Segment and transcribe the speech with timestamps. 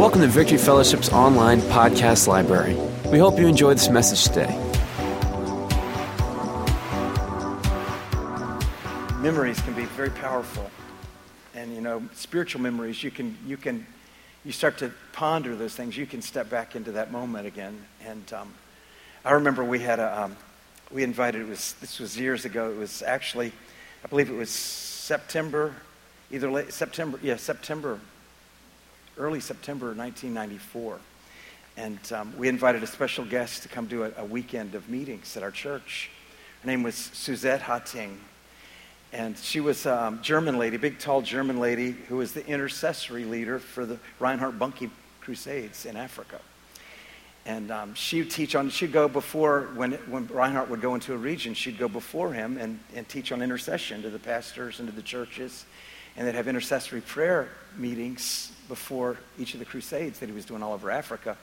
[0.00, 2.74] Welcome to Victory Fellowship's online podcast library.
[3.10, 4.48] We hope you enjoy this message today.
[9.20, 10.70] Memories can be very powerful.
[11.54, 13.86] And you know, spiritual memories, you can you can
[14.42, 15.98] you start to ponder those things.
[15.98, 17.84] You can step back into that moment again.
[18.02, 18.54] And um,
[19.22, 20.36] I remember we had a um,
[20.90, 22.70] we invited it was this was years ago.
[22.70, 23.52] It was actually
[24.02, 25.74] I believe it was September,
[26.30, 28.00] either late September, yeah, September
[29.18, 30.98] early September 1994.
[31.76, 35.36] And um, we invited a special guest to come do a, a, weekend of meetings
[35.36, 36.10] at our church.
[36.62, 38.16] Her name was Suzette Hattingh.
[39.12, 43.24] And she was a um, German lady, big, tall German lady, who was the intercessory
[43.24, 46.40] leader for the Reinhard Bonnke Crusades in Africa.
[47.46, 51.14] And um, she would teach on, she'd go before, when, when Reinhard would go into
[51.14, 54.88] a region, she'd go before him and, and teach on intercession to the pastors and
[54.88, 55.64] to the churches.
[56.16, 60.62] And they'd have intercessory prayer meetings before each of the crusades that he was doing
[60.62, 61.36] all over Africa.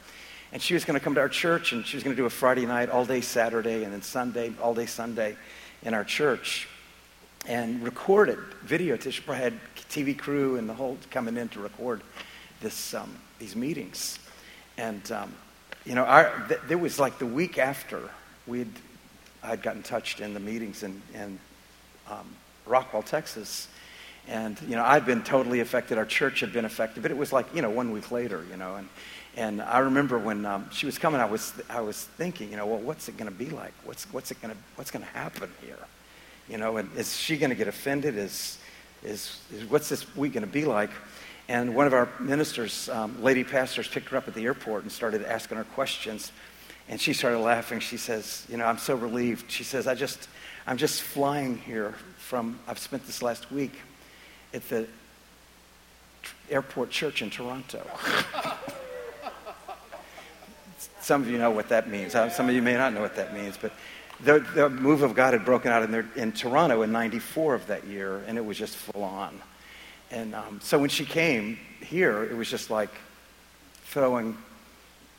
[0.51, 2.25] And she was going to come to our church, and she was going to do
[2.25, 5.35] a Friday night, all day Saturday, and then Sunday, all day Sunday
[5.83, 6.69] in our church.
[7.45, 8.97] And recorded video.
[8.97, 9.53] She had
[9.89, 12.01] TV crew and the whole coming in to record
[12.61, 14.19] this, um, these meetings.
[14.77, 15.33] And, um,
[15.85, 18.09] you know, our, th- it was like the week after
[18.45, 18.71] we'd,
[19.43, 21.39] I'd gotten touched in the meetings in, in
[22.09, 22.27] um,
[22.67, 23.67] Rockwall, Texas.
[24.27, 25.97] And, you know, I've been totally affected.
[25.97, 27.01] Our church had been affected.
[27.01, 28.75] But it was like, you know, one week later, you know.
[28.75, 28.89] And,
[29.37, 32.65] and I remember when um, she was coming, I was, I was thinking, you know,
[32.65, 33.73] well, what's it going to be like?
[33.85, 35.77] What's, what's it going to, what's going to happen here?
[36.49, 38.17] You know, and is she going to get offended?
[38.17, 38.57] Is,
[39.03, 40.89] is, is what's this week going to be like?
[41.49, 44.91] And one of our ministers, um, lady pastors, picked her up at the airport and
[44.91, 46.33] started asking her questions.
[46.89, 47.79] And she started laughing.
[47.79, 49.49] She says, you know, I'm so relieved.
[49.49, 50.27] She says, I just,
[50.65, 53.73] I'm just flying here from, I've spent this last week
[54.53, 54.87] at the
[56.49, 57.85] airport church in Toronto.
[61.01, 62.15] Some of you know what that means.
[62.15, 63.71] Uh, some of you may not know what that means, but
[64.23, 67.67] the, the move of God had broken out in, their, in Toronto in 94 of
[67.67, 69.39] that year, and it was just full on.
[70.11, 72.89] And um, so when she came here, it was just like
[73.85, 74.37] throwing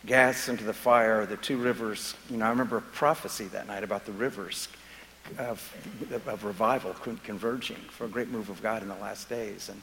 [0.07, 2.15] gas into the fire, the two rivers.
[2.31, 4.69] You know, I remember a prophecy that night about the rivers
[5.39, 5.77] of,
[6.27, 9.69] of revival converging for a great move of God in the last days.
[9.69, 9.83] And,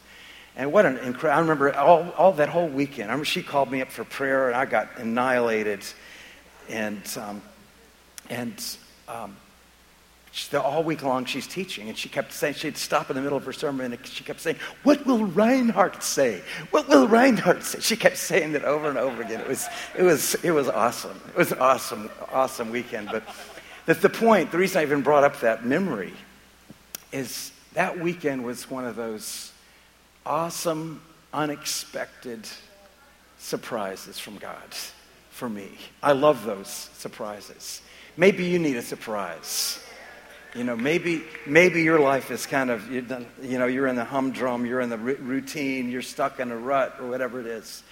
[0.56, 3.10] and what an incredible, I remember all, all that whole weekend.
[3.10, 5.84] I remember she called me up for prayer and I got annihilated.
[6.70, 7.42] And, um,
[8.30, 9.38] and um,
[10.32, 13.38] she, all week long she's teaching and she kept saying, she'd stop in the middle
[13.38, 16.42] of her sermon and she kept saying, what will Reinhard say?
[16.72, 17.80] What will Reinhard say?
[17.80, 19.42] She kept saying that over and over again.
[19.42, 19.68] It was,
[19.98, 21.20] it was, it was awesome.
[21.30, 23.10] It was an awesome, awesome weekend.
[23.12, 23.24] But
[23.86, 26.14] that the point, the reason I even brought up that memory
[27.12, 29.52] is that weekend was one of those
[30.26, 31.02] awesome,
[31.34, 32.48] unexpected
[33.38, 34.74] surprises from God
[35.30, 35.70] for me.
[36.02, 37.82] I love those surprises.
[38.18, 39.80] Maybe you need a surprise.
[40.56, 43.02] You know, maybe, maybe your life is kind of, you
[43.60, 47.08] know, you're in the humdrum, you're in the routine, you're stuck in a rut or
[47.08, 47.84] whatever it is.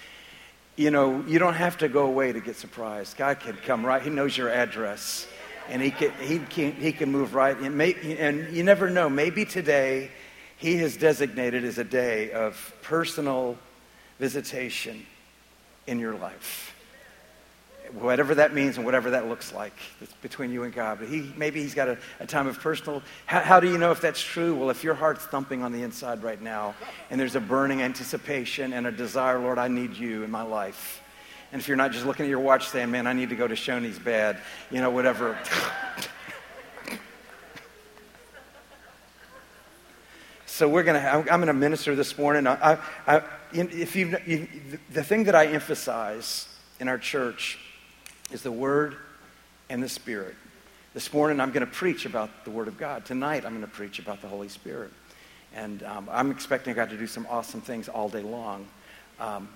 [0.76, 3.18] You know, you don't have to go away to get surprised.
[3.18, 4.02] God can come right.
[4.02, 5.28] He knows your address
[5.68, 7.56] and he can, he can, he can move right.
[7.56, 10.10] And, may, and you never know, maybe today
[10.56, 13.56] he has designated as a day of personal
[14.18, 15.06] visitation
[15.86, 16.70] in your life.
[17.92, 20.98] Whatever that means and whatever that looks like, it's between you and God.
[21.00, 23.02] But he, maybe he's got a, a time of personal.
[23.26, 24.54] How, how do you know if that's true?
[24.54, 26.74] Well, if your heart's thumping on the inside right now
[27.10, 31.03] and there's a burning anticipation and a desire, Lord, I need you in my life
[31.54, 33.46] and if you're not just looking at your watch saying, man, I need to go
[33.46, 34.38] to Shoney's bed,
[34.72, 35.38] you know, whatever.
[40.46, 42.48] so we're going to, I'm going to minister this morning.
[42.48, 42.76] I,
[43.06, 43.22] I,
[43.52, 44.18] if you,
[44.90, 46.48] the thing that I emphasize
[46.80, 47.60] in our church
[48.32, 48.96] is the Word
[49.70, 50.34] and the Spirit.
[50.92, 53.04] This morning I'm going to preach about the Word of God.
[53.04, 54.90] Tonight I'm going to preach about the Holy Spirit.
[55.54, 58.66] And um, I'm expecting God to do some awesome things all day long.
[59.20, 59.48] Um,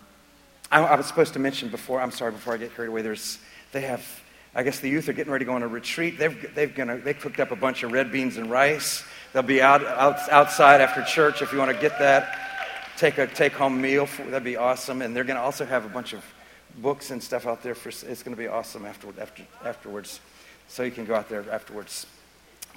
[0.71, 3.39] I, I was supposed to mention before, I'm sorry, before I get carried away, there's,
[3.73, 4.07] they have,
[4.55, 6.19] I guess the youth are getting ready to go on a retreat.
[6.19, 9.05] They've, they've, gonna, they cooked up a bunch of red beans and rice.
[9.33, 12.39] They'll be out, out outside after church if you want to get that.
[12.97, 14.07] Take a take home meal.
[14.07, 15.03] For, that'd be awesome.
[15.03, 16.25] And they're going to also have a bunch of
[16.79, 17.75] books and stuff out there.
[17.75, 20.21] For, it's going to be awesome afterward, after, afterwards.
[20.69, 22.07] So you can go out there afterwards.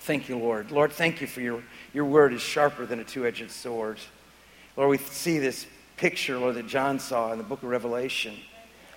[0.02, 0.72] Thank you, Lord.
[0.72, 3.98] Lord, thank you for your, your word is sharper than a two edged sword.
[4.78, 5.66] Lord, we see this
[6.02, 8.34] picture, Lord, that John saw in the book of Revelation,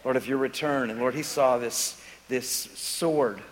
[0.04, 0.88] Lord, of your return.
[0.88, 3.42] And Lord, he saw this, this sword,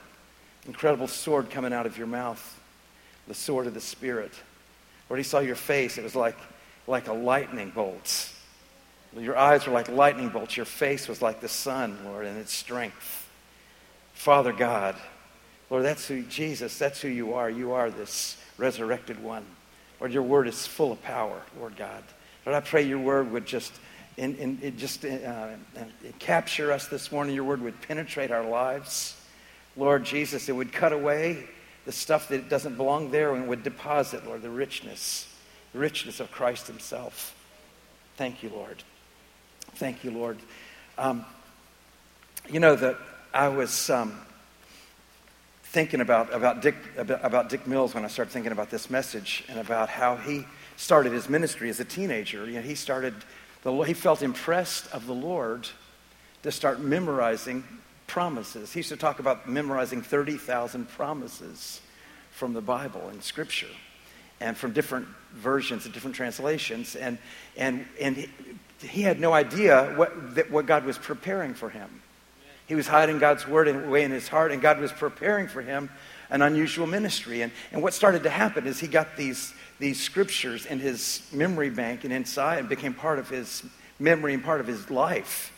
[0.66, 2.58] incredible sword coming out of your mouth,
[3.28, 4.32] the sword of the Spirit.
[5.10, 5.98] Lord, he saw your face.
[5.98, 6.38] It was like,
[6.86, 8.30] like a lightning bolt.
[9.14, 10.56] Your eyes were like lightning bolts.
[10.56, 13.28] Your face was like the sun, Lord, in its strength.
[14.14, 14.96] Father God,
[15.68, 17.50] Lord, that's who, Jesus, that's who you are.
[17.50, 19.44] You are this resurrected one.
[20.00, 22.02] Lord, your word is full of power, Lord God.
[22.44, 23.72] Lord, I pray your word would just,
[24.16, 25.84] in, in, it just uh, uh
[26.18, 27.34] capture us this morning.
[27.34, 29.16] Your word would penetrate our lives.
[29.76, 31.44] Lord Jesus, it would cut away
[31.84, 35.26] the stuff that doesn't belong there and would deposit, Lord, the richness,
[35.72, 37.34] the richness of Christ himself.
[38.16, 38.82] Thank you, Lord.
[39.76, 40.38] Thank you, Lord.
[40.98, 41.24] Um,
[42.50, 42.98] you know that
[43.32, 44.20] I was um,
[45.64, 49.44] thinking about about Dick about, about Dick Mills when I started thinking about this message
[49.48, 50.44] and about how he
[50.82, 52.44] started his ministry as a teenager.
[52.46, 53.14] You know, he started
[53.62, 55.68] the he felt impressed of the Lord
[56.42, 57.62] to start memorizing
[58.08, 58.72] promises.
[58.72, 61.80] He used to talk about memorizing thirty thousand promises
[62.32, 63.68] from the Bible and Scripture
[64.40, 66.96] and from different versions and different translations.
[66.96, 67.18] And,
[67.56, 68.28] and, and
[68.80, 72.02] he had no idea what, that, what God was preparing for him.
[72.66, 75.90] He was hiding God's word away in his heart, and God was preparing for him
[76.28, 77.42] an unusual ministry.
[77.42, 81.70] And, and what started to happen is he got these, these scriptures in his memory
[81.70, 83.64] bank and inside and became part of his
[83.98, 85.52] memory and part of his life.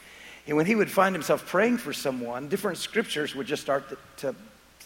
[0.47, 3.99] And when he would find himself praying for someone, different scriptures would just start to,
[4.19, 4.35] to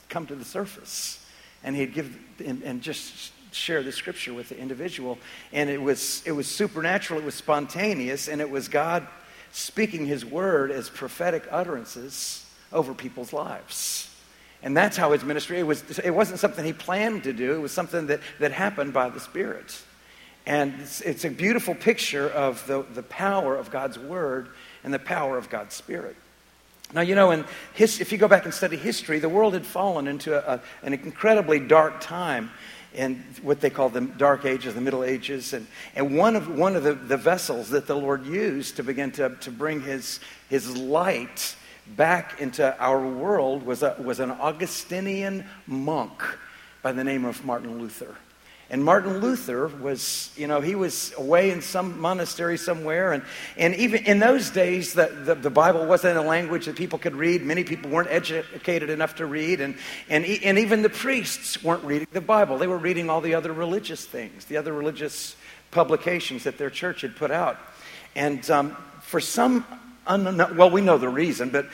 [0.08, 1.24] come to the surface.
[1.64, 5.18] And he'd give and, and just share the scripture with the individual.
[5.52, 9.06] And it was, it was supernatural, it was spontaneous, and it was God
[9.50, 14.07] speaking his word as prophetic utterances over people's lives.
[14.62, 17.60] And that's how his ministry, it, was, it wasn't something he planned to do, it
[17.60, 19.80] was something that, that happened by the Spirit.
[20.46, 24.48] And it's, it's a beautiful picture of the, the power of God's word
[24.82, 26.16] and the power of God's Spirit.
[26.94, 27.44] Now, you know, in
[27.74, 30.60] his, if you go back and study history, the world had fallen into a, a,
[30.82, 32.50] an incredibly dark time
[32.94, 35.52] in what they call the Dark Ages, the Middle Ages.
[35.52, 39.12] And, and one of, one of the, the vessels that the Lord used to begin
[39.12, 40.18] to, to bring his,
[40.48, 41.54] his light
[41.96, 46.22] back into our world was, a, was an Augustinian monk
[46.82, 48.14] by the name of Martin Luther.
[48.70, 53.12] And Martin Luther was, you know, he was away in some monastery somewhere.
[53.12, 53.22] And,
[53.56, 57.16] and even in those days, the, the, the, Bible wasn't a language that people could
[57.16, 57.42] read.
[57.42, 59.62] Many people weren't educated enough to read.
[59.62, 59.74] And,
[60.10, 62.58] and, and even the priests weren't reading the Bible.
[62.58, 65.34] They were reading all the other religious things, the other religious
[65.70, 67.56] publications that their church had put out.
[68.14, 69.64] And um, for some,
[70.08, 71.66] well, we know the reason, but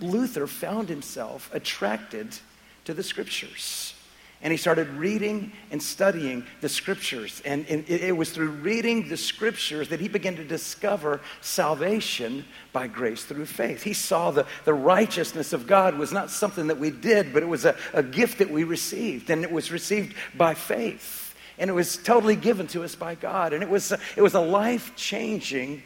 [0.00, 2.36] Luther found himself attracted
[2.84, 3.94] to the scriptures.
[4.40, 7.42] And he started reading and studying the scriptures.
[7.44, 13.24] And, it was through reading the scriptures that he began to discover salvation by grace
[13.24, 13.82] through faith.
[13.82, 17.46] He saw the, the righteousness of God was not something that we did, but it
[17.46, 19.28] was a, a gift that we received.
[19.30, 21.34] And it was received by faith.
[21.58, 23.52] And it was totally given to us by God.
[23.52, 25.82] And it was, it was a life changing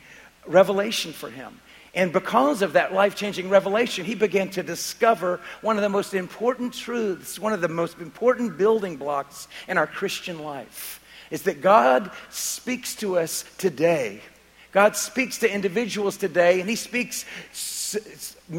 [0.46, 1.58] revelation for him.
[1.94, 6.14] And because of that life changing revelation, he began to discover one of the most
[6.14, 11.00] important truths, one of the most important building blocks in our Christian life
[11.30, 14.20] is that God speaks to us today.
[14.70, 17.24] God speaks to individuals today, and he speaks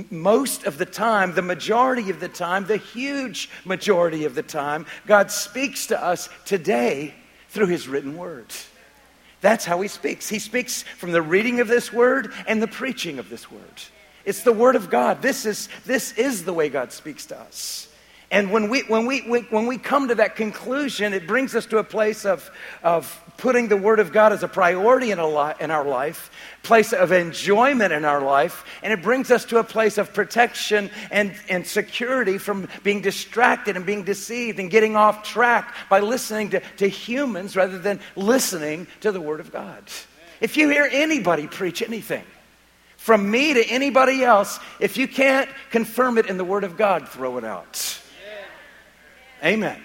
[0.10, 4.88] most of the time, the majority of the time, the huge majority of the time.
[5.06, 7.14] God speaks to us today
[7.50, 8.68] through his written words.
[9.44, 10.30] That's how he speaks.
[10.30, 13.62] He speaks from the reading of this word and the preaching of this word.
[14.24, 15.22] It's the word of God.
[15.22, 17.93] This is, this is the way God speaks to us.
[18.34, 21.78] And when we, when, we, when we come to that conclusion, it brings us to
[21.78, 22.50] a place of,
[22.82, 26.32] of putting the Word of God as a priority in, a li- in our life,
[26.64, 30.90] place of enjoyment in our life, and it brings us to a place of protection
[31.12, 36.50] and, and security from being distracted and being deceived and getting off track by listening
[36.50, 39.84] to, to humans rather than listening to the Word of God.
[40.42, 42.26] If you hear anybody preach anything,
[42.98, 47.08] from me to anybody else, if you can't confirm it in the Word of God,
[47.08, 48.00] throw it out.
[49.44, 49.82] Amen.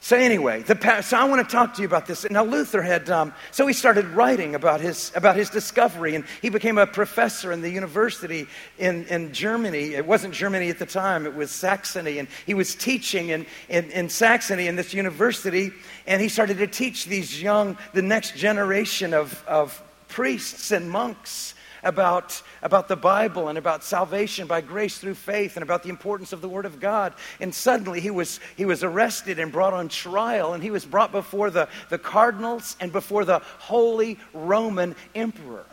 [0.00, 2.28] So anyway, the, so I want to talk to you about this.
[2.30, 6.50] Now Luther had, um, so he started writing about his about his discovery, and he
[6.50, 8.46] became a professor in the university
[8.78, 9.94] in, in Germany.
[9.94, 13.90] It wasn't Germany at the time; it was Saxony, and he was teaching in, in,
[13.92, 15.72] in Saxony in this university,
[16.06, 21.54] and he started to teach these young, the next generation of, of priests and monks
[21.84, 26.32] about, about the Bible and about salvation by grace through faith and about the importance
[26.32, 27.14] of the Word of God.
[27.40, 31.12] And suddenly he was, he was arrested and brought on trial, and he was brought
[31.12, 35.66] before the, the cardinals and before the Holy Roman Emperor,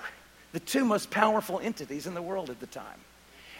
[0.51, 2.99] the two most powerful entities in the world at the time.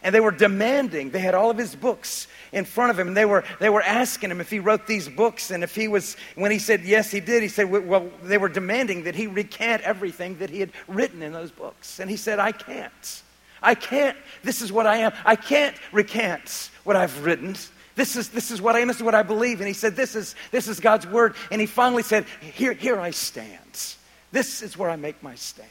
[0.04, 3.10] And they were demanding, they had all of his books in front of him.
[3.10, 5.52] And they were, they were asking him if he wrote these books.
[5.52, 8.50] And if he was, when he said yes, he did, he said, well, they were
[8.50, 12.00] demanding that he recant everything that he had written in those books.
[12.00, 13.22] And he said, I can't.
[13.62, 14.18] I can't.
[14.44, 15.14] This is what I am.
[15.24, 17.56] I can't recant what I've written.
[17.96, 18.88] This is, this is what I am.
[18.88, 19.60] This is what I believe.
[19.60, 21.36] And he said, this is, this is God's word.
[21.52, 23.96] And he finally said, here, here I stand.
[24.32, 25.68] This is where I make my stand.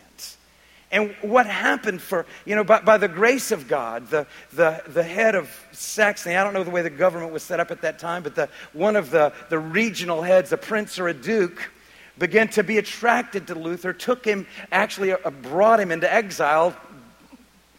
[0.92, 5.04] And what happened for, you know, by, by the grace of God, the, the, the
[5.04, 8.00] head of Saxony, I don't know the way the government was set up at that
[8.00, 11.70] time, but the, one of the, the regional heads, a prince or a duke,
[12.18, 16.76] began to be attracted to Luther, took him, actually uh, brought him into exile,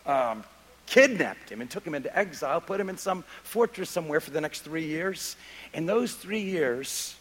[0.05, 0.43] um,
[0.87, 4.41] kidnapped him and took him into exile, put him in some fortress somewhere for the
[4.41, 5.35] next three years.
[5.73, 7.15] And those three years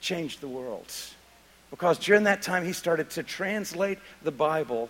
[0.00, 0.92] changed the world.
[1.70, 4.88] Because during that time, he started to translate the Bible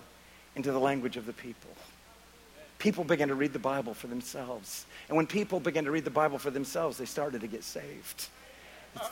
[0.56, 1.70] into the language of the people.
[2.78, 4.86] People began to read the Bible for themselves.
[5.08, 8.28] And when people began to read the Bible for themselves, they started to get saved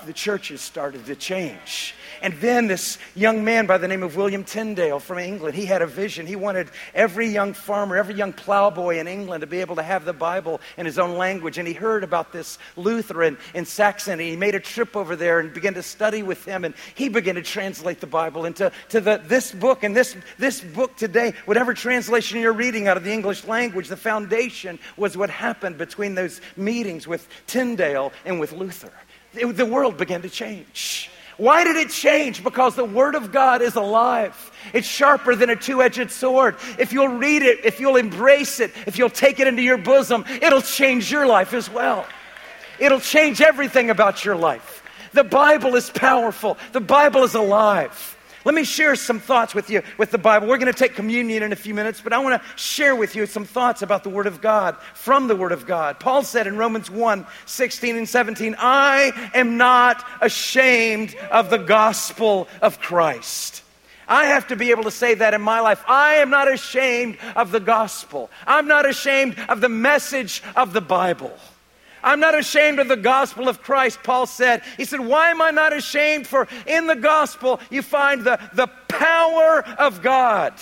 [0.06, 1.94] the churches started to change.
[2.22, 5.82] And then this young man by the name of William Tyndale from England, he had
[5.82, 6.26] a vision.
[6.26, 10.04] He wanted every young farmer, every young plowboy in England to be able to have
[10.04, 11.58] the Bible in his own language.
[11.58, 14.30] And he heard about this Lutheran in Saxony.
[14.30, 16.64] He made a trip over there and began to study with him.
[16.64, 19.82] And he began to translate the Bible into to the, this book.
[19.82, 23.96] And this, this book today, whatever translation you're reading out of the English language, the
[23.96, 28.92] foundation was what happened between those meetings with Tyndale and with Luther
[29.34, 31.10] the world began to change.
[31.36, 32.44] Why did it change?
[32.44, 34.52] Because the Word of God is alive.
[34.72, 36.56] It's sharper than a two edged sword.
[36.78, 40.24] If you'll read it, if you'll embrace it, if you'll take it into your bosom,
[40.40, 42.06] it'll change your life as well.
[42.78, 44.82] It'll change everything about your life.
[45.12, 48.13] The Bible is powerful, the Bible is alive.
[48.44, 50.48] Let me share some thoughts with you with the Bible.
[50.48, 53.16] We're going to take communion in a few minutes, but I want to share with
[53.16, 55.98] you some thoughts about the Word of God from the Word of God.
[55.98, 62.48] Paul said in Romans 1 16 and 17, I am not ashamed of the gospel
[62.60, 63.62] of Christ.
[64.06, 65.82] I have to be able to say that in my life.
[65.88, 68.30] I am not ashamed of the gospel.
[68.46, 71.32] I'm not ashamed of the message of the Bible.
[72.04, 74.62] I'm not ashamed of the gospel of Christ, Paul said.
[74.76, 76.26] He said, Why am I not ashamed?
[76.26, 80.52] For in the gospel you find the, the power of God.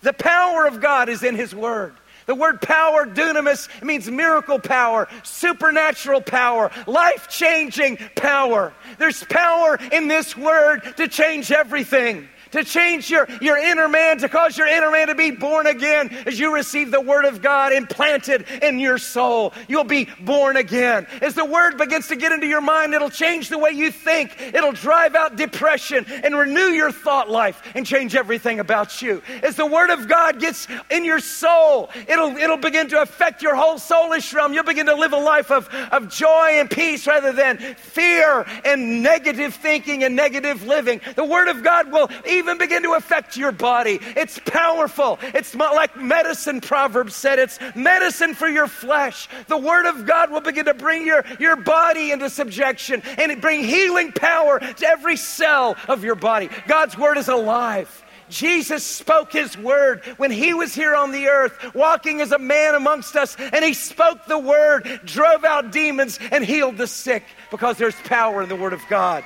[0.00, 1.94] The power of God is in his word.
[2.26, 8.72] The word power, dunamis, means miracle power, supernatural power, life changing power.
[8.98, 14.28] There's power in this word to change everything to change your, your inner man, to
[14.28, 17.72] cause your inner man to be born again as you receive the Word of God
[17.72, 19.52] implanted in your soul.
[19.68, 21.06] You'll be born again.
[21.20, 24.34] As the Word begins to get into your mind, it'll change the way you think.
[24.40, 29.22] It'll drive out depression and renew your thought life and change everything about you.
[29.42, 33.54] As the Word of God gets in your soul, it'll, it'll begin to affect your
[33.54, 34.52] whole soulish realm.
[34.52, 39.02] You'll begin to live a life of, of joy and peace rather than fear and
[39.02, 41.00] negative thinking and negative living.
[41.16, 43.98] The Word of God will even begin to affect your body.
[44.16, 45.18] It's powerful.
[45.22, 47.38] It's like medicine, Proverbs said.
[47.38, 49.28] It's medicine for your flesh.
[49.46, 53.62] The Word of God will begin to bring your, your body into subjection and bring
[53.62, 56.48] healing power to every cell of your body.
[56.66, 58.04] God's Word is alive.
[58.28, 62.74] Jesus spoke his word when he was here on the earth, walking as a man
[62.74, 67.78] amongst us, and he spoke the word, drove out demons, and healed the sick because
[67.78, 69.24] there's power in the word of God.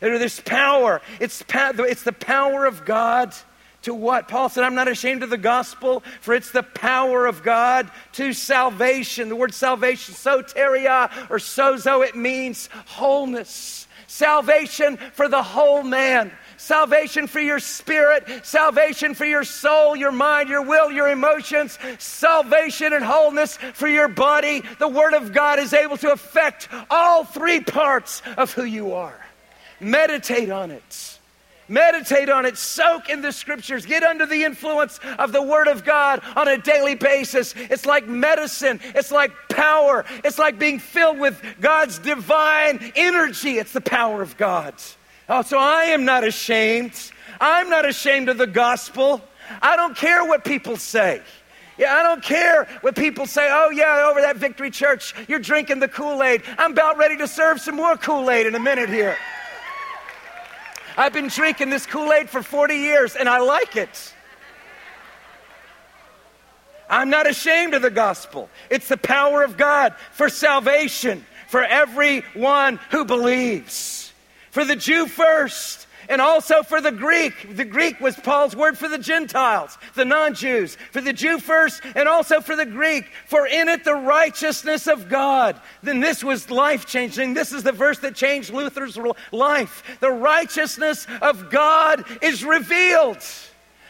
[0.00, 1.00] There's power.
[1.20, 3.34] It's, pa- it's the power of God
[3.82, 4.28] to what?
[4.28, 8.32] Paul said, I'm not ashamed of the gospel, for it's the power of God to
[8.32, 9.28] salvation.
[9.28, 13.86] The word salvation, soteria or sozo, it means wholeness.
[14.06, 16.32] Salvation for the whole man.
[16.56, 22.92] Salvation for your spirit, salvation for your soul, your mind, your will, your emotions, salvation
[22.92, 24.62] and wholeness for your body.
[24.78, 29.18] The Word of God is able to affect all three parts of who you are.
[29.80, 31.18] Meditate on it.
[31.68, 32.58] Meditate on it.
[32.58, 33.86] Soak in the scriptures.
[33.86, 37.54] Get under the influence of the Word of God on a daily basis.
[37.56, 43.58] It's like medicine, it's like power, it's like being filled with God's divine energy.
[43.58, 44.74] It's the power of God.
[45.28, 46.92] Oh, so I am not ashamed.
[47.40, 49.22] I'm not ashamed of the gospel.
[49.62, 51.22] I don't care what people say.
[51.78, 53.48] Yeah, I don't care what people say.
[53.50, 56.42] Oh, yeah, over that Victory Church, you're drinking the Kool Aid.
[56.58, 59.16] I'm about ready to serve some more Kool Aid in a minute here.
[60.96, 64.14] I've been drinking this Kool Aid for 40 years and I like it.
[66.88, 68.50] I'm not ashamed of the gospel.
[68.68, 74.12] It's the power of God for salvation for everyone who believes.
[74.50, 77.56] For the Jew first, and also for the Greek.
[77.56, 81.82] The Greek was Paul's word for the Gentiles, the non Jews, for the Jew first,
[81.94, 85.60] and also for the Greek, for in it the righteousness of God.
[85.82, 87.34] Then this was life changing.
[87.34, 88.98] This is the verse that changed Luther's
[89.32, 89.82] life.
[90.00, 93.18] The righteousness of God is revealed.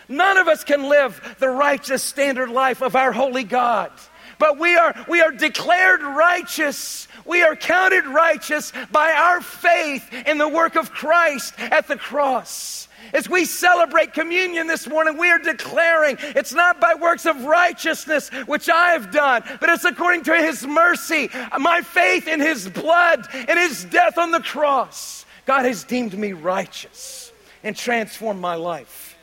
[0.08, 3.92] None of us can live the righteous standard life of our holy God.
[4.40, 10.38] But we are, we are declared righteous we are counted righteous by our faith in
[10.38, 12.88] the work of Christ at the cross.
[13.12, 18.30] As we celebrate communion this morning, we are declaring it's not by works of righteousness
[18.46, 23.26] which I have done, but it's according to His mercy, my faith in His blood
[23.32, 25.24] and His death on the cross.
[25.46, 27.32] God has deemed me righteous
[27.64, 29.16] and transformed my life.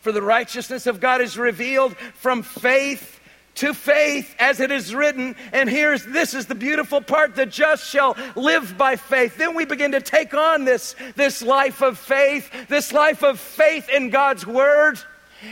[0.00, 3.20] For the righteousness of God is revealed from faith
[3.56, 5.36] to faith as it is written.
[5.52, 7.34] And here's this is the beautiful part.
[7.34, 9.36] The just shall live by faith.
[9.36, 13.88] Then we begin to take on this this life of faith this life of faith
[13.88, 14.98] in god's word.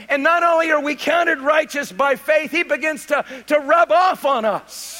[0.08, 4.24] And not only are we counted righteous by faith he begins to, to rub off
[4.24, 4.99] on us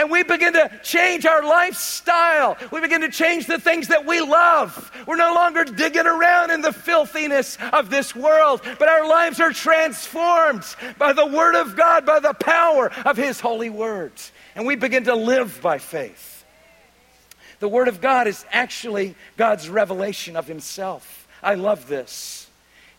[0.00, 2.56] and we begin to change our lifestyle.
[2.72, 4.90] We begin to change the things that we love.
[5.06, 9.52] We're no longer digging around in the filthiness of this world, but our lives are
[9.52, 10.64] transformed
[10.96, 14.32] by the Word of God, by the power of His holy words.
[14.54, 16.46] And we begin to live by faith.
[17.58, 21.28] The Word of God is actually God's revelation of Himself.
[21.42, 22.39] I love this.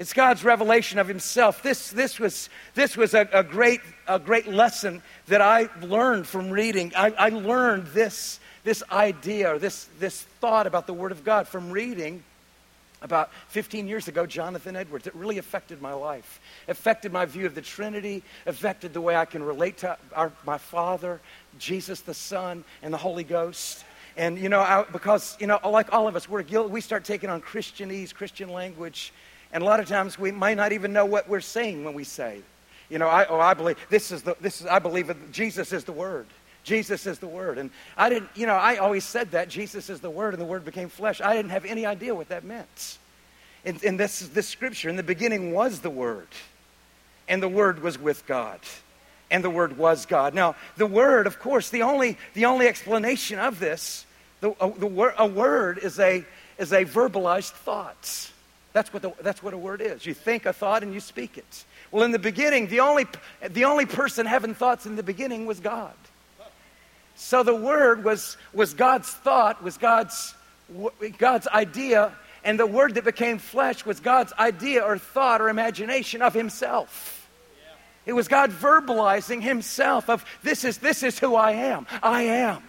[0.01, 1.62] It's God's revelation of Himself.
[1.62, 6.50] This, this was, this was a, a, great, a great lesson that I learned from
[6.50, 6.91] reading.
[6.98, 11.48] I, I learned this, this idea or this, this thought about the Word of God
[11.48, 12.24] from reading
[13.03, 15.05] about 15 years ago, Jonathan Edwards.
[15.05, 19.25] It really affected my life, affected my view of the Trinity, affected the way I
[19.25, 21.22] can relate to our, my Father,
[21.60, 23.86] Jesus the Son, and the Holy Ghost.
[24.17, 27.29] And, you know, I, because, you know, like all of us, we're we start taking
[27.29, 29.13] on Christianese, Christian language,
[29.53, 32.03] and a lot of times we might not even know what we're saying when we
[32.03, 32.41] say
[32.91, 35.86] you know, I, oh, I believe this is the, this is, I believe Jesus is
[35.86, 36.27] the Word.
[36.63, 37.58] Jesus is the Word.
[37.58, 40.46] And I didn't, you know, I always said that Jesus is the Word and the
[40.46, 41.22] Word became flesh.
[41.22, 42.98] I didn't have any idea what that meant.
[43.63, 46.27] In, this, this scripture, in the beginning was the Word,
[47.29, 48.59] and the Word was with God,
[49.29, 50.33] and the Word was God.
[50.33, 54.05] Now, the Word, of course, the only, the only explanation of this,
[54.42, 56.25] the, a, the a word is a,
[56.57, 58.31] is a verbalized thought.
[58.74, 60.05] That's what, the, that's what a word is.
[60.05, 61.66] You think a thought and you speak it.
[61.92, 63.05] Well, in the beginning, the only,
[63.50, 65.94] the only person having thoughts in the beginning was God.
[67.16, 70.34] So the word was, was God's thought, was God's,
[71.18, 76.22] God's idea, and the word that became flesh was God's idea or thought or imagination
[76.22, 77.29] of himself.
[78.05, 81.86] It was God verbalizing himself of this is this is who I am.
[82.01, 82.64] I am.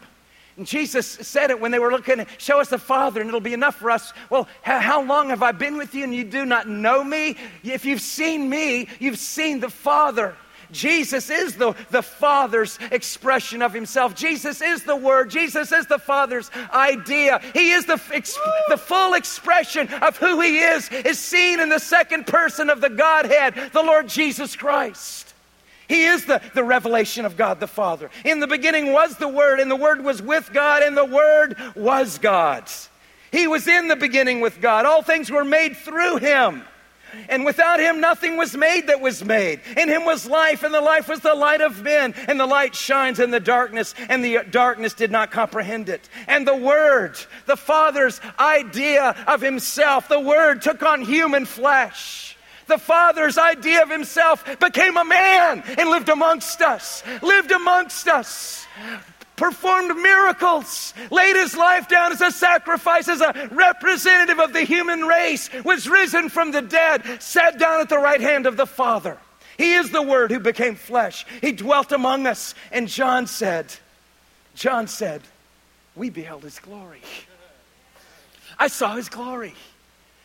[0.57, 3.55] And Jesus said it when they were looking, show us the Father, and it'll be
[3.55, 4.13] enough for us.
[4.29, 7.37] Well, how long have I been with you and you do not know me?
[7.65, 10.37] If you've seen me, you've seen the Father.
[10.71, 14.15] Jesus is the, the Father's expression of Himself.
[14.15, 15.31] Jesus is the Word.
[15.31, 17.41] Jesus is the Father's idea.
[17.53, 18.01] He is the,
[18.69, 22.91] the full expression of who He is, is seen in the second person of the
[22.91, 25.32] Godhead, the Lord Jesus Christ.
[25.93, 28.09] He is the, the revelation of God the Father.
[28.25, 31.55] In the beginning was the Word, and the Word was with God, and the Word
[31.77, 32.65] was God.
[33.31, 34.87] He was in the beginning with God.
[34.87, 36.65] All things were made through Him.
[37.29, 39.61] And without him, nothing was made that was made.
[39.77, 42.15] In him was life, and the life was the light of men.
[42.27, 46.09] And the light shines in the darkness, and the darkness did not comprehend it.
[46.27, 52.32] And the Word, the Father's idea of himself, the Word took on human flesh
[52.67, 58.67] the Father's idea of himself became a man and lived amongst us, lived amongst us,
[59.37, 65.03] performed miracles, laid his life down as a sacrifice, as a representative of the human
[65.03, 69.19] race, was risen from the dead, sat down at the right hand of the Father.
[69.59, 71.27] He is the Word who became flesh.
[71.41, 72.55] He dwelt among us.
[72.71, 73.75] And John said,
[74.55, 75.23] John said,
[75.95, 77.03] We beheld his glory.
[78.59, 79.55] I saw his glory.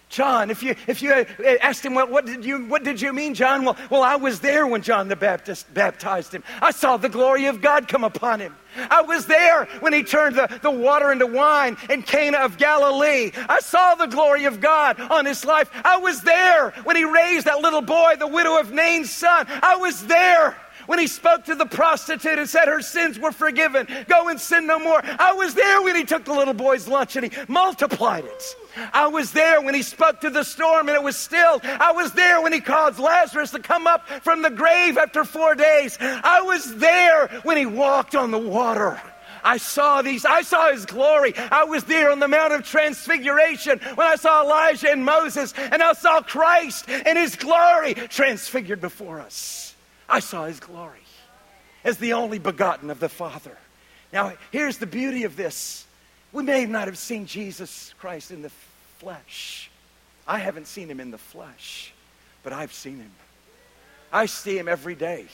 [0.10, 1.12] John, if you, if you
[1.62, 3.66] asked him, well, what, did you, what did you mean, John?
[3.66, 6.44] Well, well, I was there when John the Baptist baptized him.
[6.62, 8.56] I saw the glory of God come upon him.
[8.90, 13.32] I was there when he turned the, the water into wine in Cana of Galilee.
[13.50, 15.70] I saw the glory of God on his life.
[15.84, 19.46] I was there when he raised that little boy, the widow of Nain's son.
[19.50, 20.56] I was there
[20.88, 23.88] when he spoke to the prostitute and said her sins were forgiven.
[24.08, 25.00] Go and sin no more.
[25.04, 28.56] I was there when he took the little boy's lunch and he multiplied it.
[28.94, 31.62] I was there when he spoke to the storm and it was still.
[31.64, 35.56] I was there when he caused Lazarus to come up from the grave after four
[35.56, 35.98] days.
[36.00, 39.00] I was there when he walked on the water.
[39.44, 41.34] I saw these, I saw his glory.
[41.38, 45.82] I was there on the Mount of Transfiguration when I saw Elijah and Moses, and
[45.82, 49.67] I saw Christ and his glory transfigured before us.
[50.10, 51.00] I saw his glory
[51.84, 53.58] as the only begotten of the Father.
[54.12, 55.86] Now, here's the beauty of this.
[56.32, 58.52] We may not have seen Jesus Christ in the
[59.00, 59.70] flesh.
[60.28, 61.94] I haven't seen him in the flesh,
[62.44, 63.12] but I've seen him.
[64.12, 65.28] I see him every day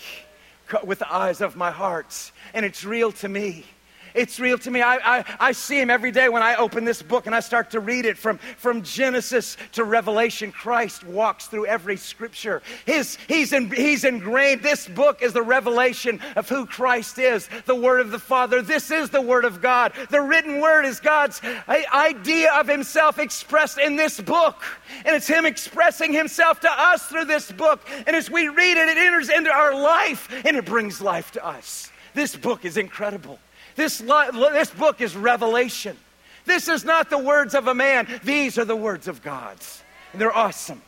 [0.83, 3.65] with the eyes of my heart, and it's real to me.
[4.13, 4.81] It's real to me.
[4.81, 7.71] I, I, I, see him every day when I open this book and I start
[7.71, 10.51] to read it from, from Genesis to Revelation.
[10.51, 12.61] Christ walks through every scripture.
[12.85, 14.61] His, he's, in, he's ingrained.
[14.61, 18.61] This book is the revelation of who Christ is, the Word of the Father.
[18.61, 19.93] This is the Word of God.
[20.09, 24.61] The written Word is God's idea of Himself expressed in this book.
[25.05, 27.81] And it's Him expressing Himself to us through this book.
[28.05, 31.45] And as we read it, it enters into our life and it brings life to
[31.45, 31.89] us.
[32.13, 33.39] This book is incredible.
[33.75, 35.97] This, this book is revelation.
[36.45, 39.81] This is not the words of a man, these are the words of God's.
[40.11, 40.81] And they're awesome.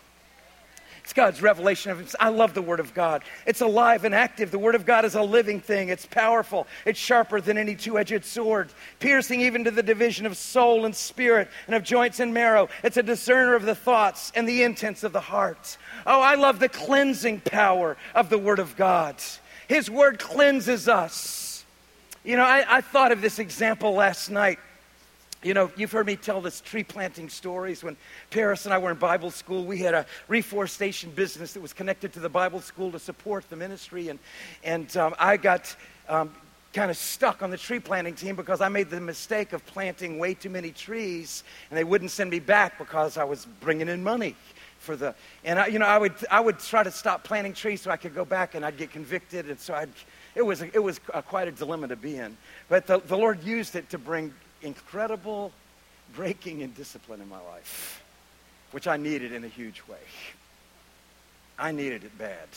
[1.06, 2.20] It's God's revelation of Himself.
[2.20, 3.22] I love the Word of God.
[3.46, 4.50] It's alive and active.
[4.50, 5.90] The Word of God is a living thing.
[5.90, 6.66] It's powerful.
[6.84, 8.70] It's sharper than any two edged sword,
[9.00, 12.70] piercing even to the division of soul and spirit and of joints and marrow.
[12.84, 15.78] It's a discerner of the thoughts and the intents of the heart.
[16.08, 19.16] Oh, I love the cleansing power of the Word of God.
[19.68, 21.45] His Word cleanses us.
[22.26, 24.58] You know, I, I thought of this example last night.
[25.44, 27.84] You know, you've heard me tell this tree planting stories.
[27.84, 27.96] When
[28.32, 32.14] Paris and I were in Bible school, we had a reforestation business that was connected
[32.14, 34.10] to the Bible school to support the ministry.
[34.10, 34.18] And,
[34.64, 35.76] and um, I got
[36.10, 36.34] um,
[36.74, 40.18] kind of stuck on the tree planting team because I made the mistake of planting
[40.18, 44.02] way too many trees, and they wouldn't send me back because I was bringing in
[44.02, 44.36] money
[44.80, 45.14] for the.
[45.44, 47.98] And I, you know, I would I would try to stop planting trees so I
[47.98, 49.92] could go back, and I'd get convicted, and so I'd
[50.36, 52.38] it was, it was a, quite a dilemma to be in.
[52.70, 55.52] But the, the Lord used it to bring incredible
[56.14, 58.04] breaking and discipline in my life,
[58.72, 59.98] which I needed in a huge way.
[61.58, 62.48] I needed it bad.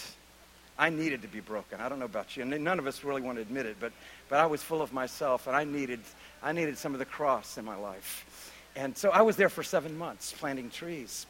[0.78, 1.80] I needed to be broken.
[1.80, 3.92] I don't know about you, and none of us really want to admit it, but,
[4.28, 6.00] but I was full of myself, and I needed,
[6.42, 8.52] I needed some of the cross in my life.
[8.76, 11.26] And so I was there for seven months planting trees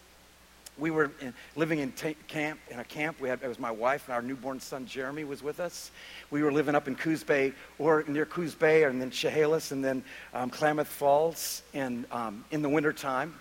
[0.79, 3.21] we were in, living in t- camp in a camp.
[3.21, 5.91] We had it was my wife and our newborn son Jeremy was with us.
[6.31, 9.85] We were living up in Coos Bay or near Coos Bay, and then Chehalis, and
[9.85, 10.03] then
[10.35, 13.35] um, Klamath Falls, and um, in the wintertime,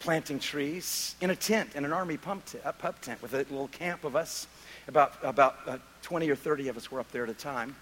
[0.00, 4.16] planting trees in a tent in an army pump tent with a little camp of
[4.16, 4.46] us.
[4.86, 7.74] About about uh, 20 or 30 of us were up there at a time.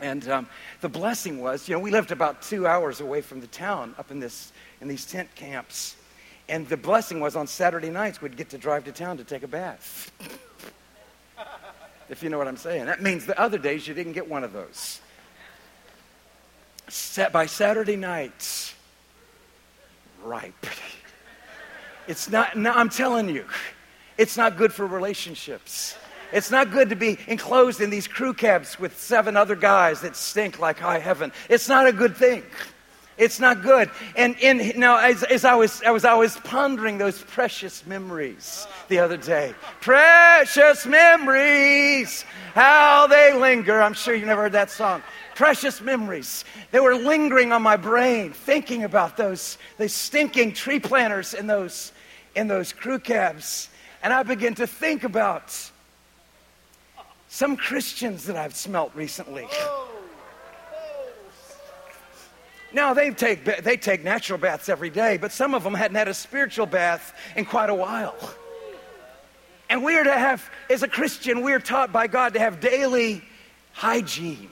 [0.00, 0.48] And um,
[0.80, 4.10] the blessing was, you know, we lived about two hours away from the town up
[4.10, 5.96] in this in these tent camps.
[6.50, 9.44] And the blessing was on Saturday nights, we'd get to drive to town to take
[9.44, 10.10] a bath.
[12.08, 12.86] if you know what I'm saying.
[12.86, 15.00] That means the other days you didn't get one of those.
[17.32, 18.74] By Saturday nights,
[20.24, 20.66] ripe.
[22.08, 23.44] It's not, no, I'm telling you,
[24.18, 25.96] it's not good for relationships.
[26.32, 30.16] It's not good to be enclosed in these crew cabs with seven other guys that
[30.16, 31.30] stink like high heaven.
[31.48, 32.42] It's not a good thing.
[33.20, 33.90] It's not good.
[34.16, 38.98] And in now, as, as I was as I was pondering those precious memories the
[38.98, 43.82] other day, precious memories, how they linger.
[43.82, 45.02] I'm sure you never heard that song.
[45.34, 46.46] Precious memories.
[46.70, 51.92] They were lingering on my brain, thinking about those, those stinking tree planters in those,
[52.34, 53.68] in those crew cabs.
[54.02, 55.54] And I began to think about
[57.28, 59.46] some Christians that I've smelt recently.
[59.50, 59.99] Oh.
[62.72, 66.08] Now, they take, they take natural baths every day, but some of them hadn't had
[66.08, 68.16] a spiritual bath in quite a while.
[69.68, 72.60] And we are to have, as a Christian, we are taught by God to have
[72.60, 73.22] daily
[73.72, 74.50] hygiene.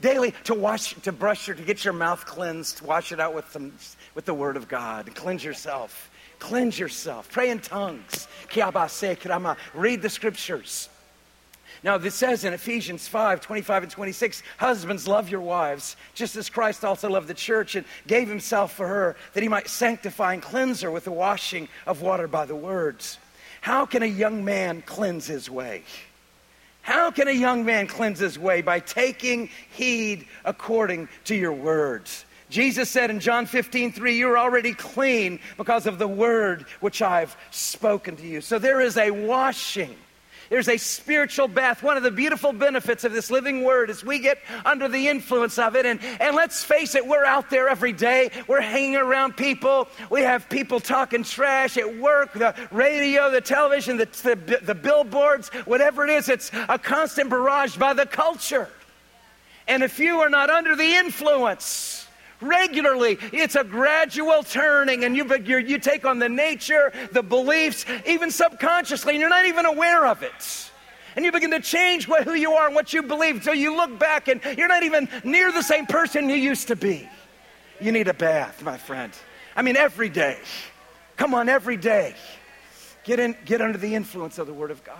[0.00, 3.50] Daily to wash, to brush your, to get your mouth cleansed, wash it out with,
[3.50, 3.72] some,
[4.14, 6.10] with the Word of God, cleanse yourself.
[6.38, 7.30] Cleanse yourself.
[7.30, 8.26] Pray in tongues.
[9.74, 10.88] Read the scriptures.
[11.84, 16.48] Now, this says in Ephesians 5 25 and 26 Husbands, love your wives, just as
[16.48, 20.42] Christ also loved the church and gave himself for her, that he might sanctify and
[20.42, 23.18] cleanse her with the washing of water by the words.
[23.60, 25.82] How can a young man cleanse his way?
[26.82, 28.60] How can a young man cleanse his way?
[28.60, 32.24] By taking heed according to your words.
[32.50, 37.36] Jesus said in John 15, 3, You're already clean because of the word which I've
[37.50, 38.40] spoken to you.
[38.40, 39.96] So there is a washing
[40.52, 41.82] there's a spiritual bath.
[41.82, 44.36] One of the beautiful benefits of this living word is we get
[44.66, 45.86] under the influence of it.
[45.86, 48.30] And, and let's face it, we're out there every day.
[48.46, 49.88] We're hanging around people.
[50.10, 55.48] We have people talking trash at work, the radio, the television, the, the, the billboards,
[55.64, 56.28] whatever it is.
[56.28, 58.68] It's a constant barrage by the culture.
[59.66, 62.01] And if you are not under the influence,
[62.42, 63.18] regularly.
[63.32, 65.24] It's a gradual turning, and you,
[65.60, 70.22] you take on the nature, the beliefs, even subconsciously, and you're not even aware of
[70.22, 70.70] it.
[71.14, 73.76] And you begin to change what, who you are and what you believe until you
[73.76, 77.08] look back and you're not even near the same person you used to be.
[77.80, 79.12] You need a bath, my friend.
[79.54, 80.38] I mean, every day.
[81.16, 82.14] Come on, every day.
[83.04, 84.96] Get, in, get under the influence of the Word of God.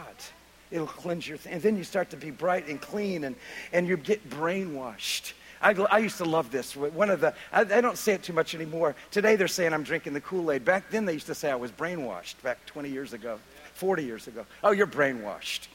[0.71, 3.37] It'll cleanse your, th- and then you start to be bright and clean, and,
[3.73, 5.33] and you get brainwashed.
[5.63, 6.77] I, I used to love this.
[6.77, 8.95] One of the, I, I don't say it too much anymore.
[9.11, 10.65] Today they're saying I'm drinking the Kool Aid.
[10.65, 13.39] Back then they used to say I was brainwashed, back 20 years ago,
[13.75, 14.45] 40 years ago.
[14.65, 15.69] Oh, you're brainwashed.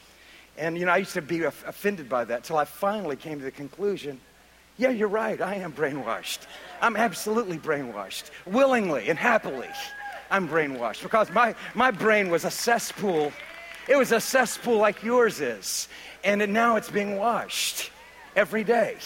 [0.58, 3.46] And, you know, I used to be offended by that until I finally came to
[3.46, 4.20] the conclusion
[4.78, 5.42] yeah, you're right.
[5.42, 6.40] I am brainwashed.
[6.82, 9.70] I'm absolutely brainwashed, willingly and happily.
[10.30, 13.32] I'm brainwashed because my, my brain was a cesspool.
[13.88, 15.88] It was a cesspool like yours is.
[16.24, 17.90] And now it's being washed
[18.36, 18.98] every day.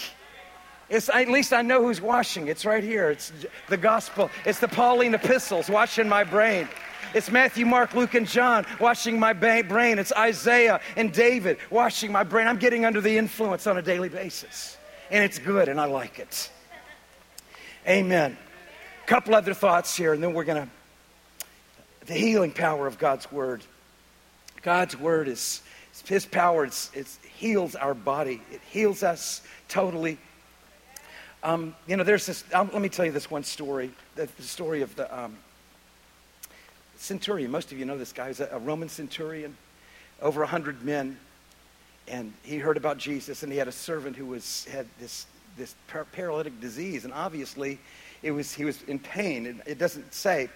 [0.92, 2.50] It's, at least I know who's washing.
[2.50, 3.10] It's right here.
[3.10, 3.32] It's
[3.70, 4.30] the gospel.
[4.46, 6.68] It's the Pauline epistles washing my brain.
[7.14, 10.00] It's Matthew, Mark, Luke, and John washing my brain.
[10.00, 12.46] It's Isaiah and David washing my brain.
[12.46, 14.78] I'm getting under the influence on a daily basis.
[15.10, 16.52] And it's good, and I like it.
[17.88, 18.38] Amen.
[19.08, 20.70] Couple other thoughts here, and then we're going to.
[22.06, 23.64] The healing power of God's Word.
[24.62, 25.62] God's Word is
[26.06, 30.18] His power, it's, it heals our body, it heals us totally.
[31.44, 34.44] Um, you know, there's this, um, let me tell you this one story the, the
[34.44, 35.36] story of the um,
[36.98, 37.50] centurion.
[37.50, 38.28] Most of you know this guy.
[38.28, 39.56] He's a, a Roman centurion,
[40.22, 41.18] over 100 men.
[42.08, 45.26] And he heard about Jesus, and he had a servant who was, had this,
[45.58, 47.06] this par- paralytic disease.
[47.06, 47.80] And obviously,
[48.22, 49.46] it was, he was in pain.
[49.46, 50.50] It, it doesn't say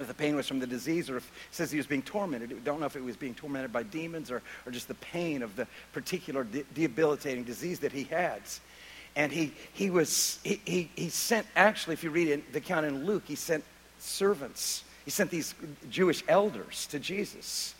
[0.00, 2.50] if the pain was from the disease or if it says he was being tormented.
[2.50, 5.42] We don't know if it was being tormented by demons or, or just the pain
[5.42, 8.42] of the particular de- debilitating disease that he had
[9.16, 13.04] and he, he was he, he, he sent actually if you read the account in
[13.04, 13.64] luke he sent
[13.98, 14.84] servants.
[15.04, 15.54] He sent these
[15.90, 17.74] jewish elders to jesus.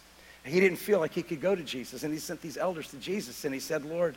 [0.45, 2.97] He didn't feel like he could go to jesus and he sent these elders to
[2.97, 4.17] jesus and he said lord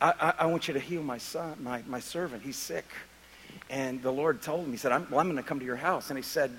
[0.00, 2.42] i, I, I want you to heal my son my, my servant.
[2.42, 2.86] He's sick.
[3.68, 5.76] And the lord told him he said i'm, well, I'm going to come to your
[5.76, 6.10] house.
[6.10, 6.50] And he said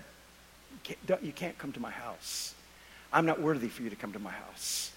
[1.21, 2.55] you can't come to my house.
[3.13, 4.91] I'm not worthy for you to come to my house.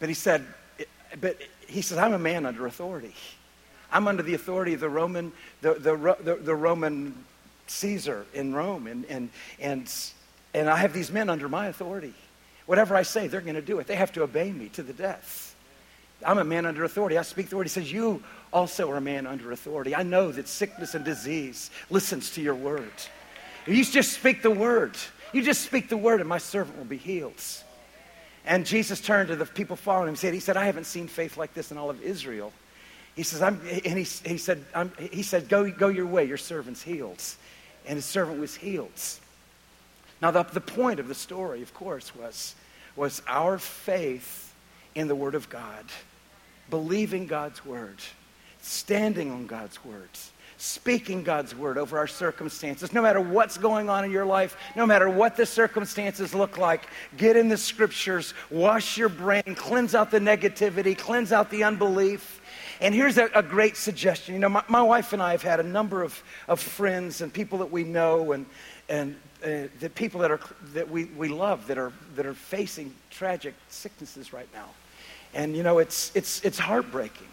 [0.00, 0.44] But he said
[1.20, 3.14] but he says i'm a man under authority
[3.92, 7.14] I'm under the authority of the Roman, the, the, the, the Roman
[7.66, 9.92] Caesar in Rome, and, and, and,
[10.54, 12.14] and I have these men under my authority.
[12.66, 13.86] Whatever I say, they're going to do it.
[13.86, 15.54] They have to obey me to the death.
[16.24, 17.16] I'm a man under authority.
[17.16, 17.68] I speak authority.
[17.68, 18.22] He says, You
[18.52, 19.94] also are a man under authority.
[19.94, 22.92] I know that sickness and disease listens to your word.
[23.66, 24.96] You just speak the word.
[25.32, 27.42] You just speak the word, and my servant will be healed.
[28.44, 31.08] And Jesus turned to the people following him and said, He said, I haven't seen
[31.08, 32.52] faith like this in all of Israel.
[33.20, 36.38] He says, I'm, and he, he said, I'm, he said go, go your way, your
[36.38, 37.22] servant's healed.
[37.86, 38.88] And his servant was healed.
[40.22, 42.54] Now, the, the point of the story, of course, was,
[42.96, 44.54] was our faith
[44.94, 45.84] in the Word of God,
[46.70, 47.98] believing God's Word,
[48.62, 52.94] standing on God's words, speaking God's Word over our circumstances.
[52.94, 56.86] No matter what's going on in your life, no matter what the circumstances look like,
[57.18, 62.39] get in the Scriptures, wash your brain, cleanse out the negativity, cleanse out the unbelief
[62.80, 64.34] and here's a, a great suggestion.
[64.34, 67.32] You know, my, my, wife and I have had a number of, of friends and
[67.32, 68.46] people that we know and,
[68.88, 70.40] and uh, the people that, are,
[70.72, 74.66] that we, we love that are, that are facing tragic sicknesses right now.
[75.34, 77.28] And, you know, it's, it's, it's heartbreaking.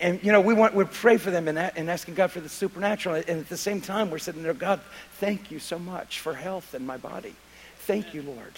[0.00, 2.48] And, you know, we, want, we pray for them and, and asking God for the
[2.48, 3.16] supernatural.
[3.16, 4.80] And at the same time, we're sitting there, God,
[5.18, 7.34] thank you so much for health in my body.
[7.80, 8.52] Thank you, Lord.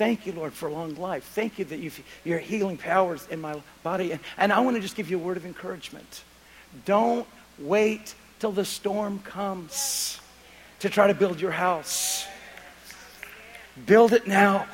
[0.00, 1.24] Thank you, Lord, for long life.
[1.34, 4.12] Thank you that you've, your healing powers in my body.
[4.12, 6.24] And, and I want to just give you a word of encouragement.
[6.86, 7.26] Don't
[7.58, 10.18] wait till the storm comes
[10.78, 12.26] to try to build your house.
[13.84, 14.66] Build it now.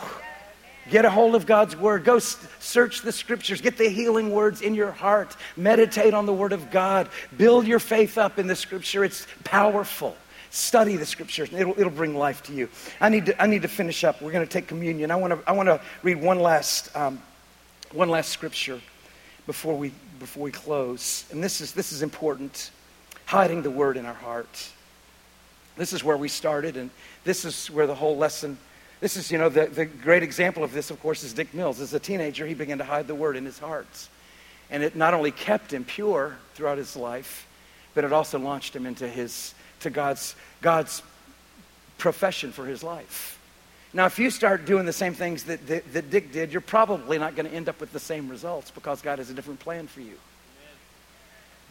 [0.92, 2.04] Get a hold of God's word.
[2.04, 3.60] Go search the scriptures.
[3.60, 5.36] Get the healing words in your heart.
[5.56, 7.08] Meditate on the word of God.
[7.36, 9.02] Build your faith up in the scripture.
[9.02, 10.16] It's powerful.
[10.56, 11.52] Study the scriptures.
[11.52, 12.70] It'll, it'll bring life to you.
[12.98, 14.22] I need to, I need to finish up.
[14.22, 15.10] We're going to take communion.
[15.10, 17.20] I want to, I want to read one last, um,
[17.92, 18.80] one last scripture
[19.46, 21.26] before we, before we close.
[21.30, 22.70] And this is, this is important.
[23.26, 24.70] Hiding the word in our heart.
[25.76, 26.88] This is where we started, and
[27.24, 28.56] this is where the whole lesson
[28.98, 31.80] this is, you know, the, the great example of this, of course, is Dick Mills.
[31.80, 34.08] As a teenager, he began to hide the word in his heart.
[34.70, 37.46] And it not only kept him pure throughout his life,
[37.94, 41.02] but it also launched him into his to God's, God's
[41.98, 43.38] profession for his life.
[43.92, 47.18] Now, if you start doing the same things that, that, that Dick did, you're probably
[47.18, 49.86] not going to end up with the same results because God has a different plan
[49.86, 50.18] for you.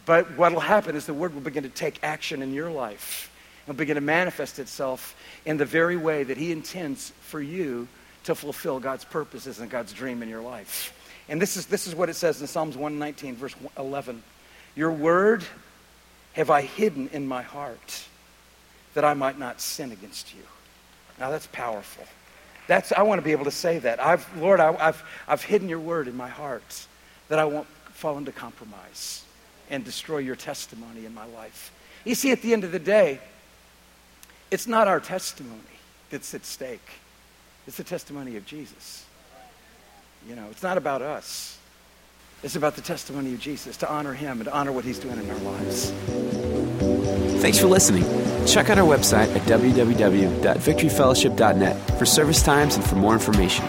[0.06, 3.30] But what will happen is the word will begin to take action in your life.
[3.64, 7.88] It'll begin to manifest itself in the very way that he intends for you
[8.24, 10.92] to fulfill God's purposes and God's dream in your life.
[11.28, 14.22] And this is, this is what it says in Psalms 119, verse 11.
[14.76, 15.44] Your word
[16.36, 18.04] have I hidden in my heart
[18.94, 20.42] that I might not sin against you.
[21.18, 22.04] Now that's powerful.
[22.68, 24.02] That's, I want to be able to say that.
[24.02, 26.86] I've, Lord, I, have I've hidden your word in my heart
[27.28, 29.24] that I won't fall into compromise
[29.70, 31.72] and destroy your testimony in my life.
[32.04, 33.18] You see, at the end of the day,
[34.50, 35.60] it's not our testimony
[36.10, 36.88] that's at stake.
[37.66, 39.06] It's the testimony of Jesus.
[40.28, 41.55] You know, it's not about us.
[42.46, 45.18] It's about the testimony of Jesus, to honor him and to honor what he's doing
[45.18, 45.90] in our lives.
[47.42, 48.04] Thanks for listening.
[48.46, 53.66] Check out our website at www.victoryfellowship.net for service times and for more information.